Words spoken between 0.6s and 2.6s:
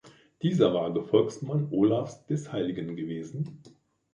war Gefolgsmann Olavs des